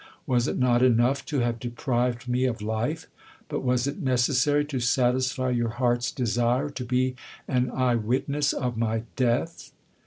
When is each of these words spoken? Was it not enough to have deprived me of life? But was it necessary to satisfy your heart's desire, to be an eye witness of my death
Was 0.25 0.47
it 0.47 0.57
not 0.57 0.81
enough 0.81 1.23
to 1.27 1.41
have 1.41 1.59
deprived 1.59 2.27
me 2.27 2.45
of 2.45 2.59
life? 2.63 3.05
But 3.49 3.61
was 3.61 3.85
it 3.85 4.01
necessary 4.01 4.65
to 4.65 4.79
satisfy 4.79 5.51
your 5.51 5.69
heart's 5.69 6.11
desire, 6.11 6.71
to 6.71 6.83
be 6.83 7.15
an 7.47 7.69
eye 7.69 7.93
witness 7.93 8.51
of 8.51 8.77
my 8.77 9.03
death 9.15 9.71